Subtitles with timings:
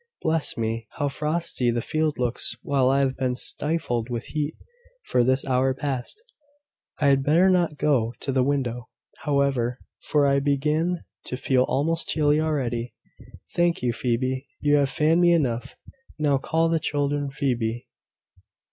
[0.23, 0.87] Bless me!
[0.93, 4.55] how frosty the field looks, while I have been stifled with heat
[5.03, 6.23] for this hour past!
[6.99, 12.07] I had better not go to the window, however, for I begin to feel almost
[12.09, 12.95] chilly already.
[13.53, 15.75] Thank you, Phoebe; you have fanned me enough.
[16.17, 17.85] Now call the children, Phoebe."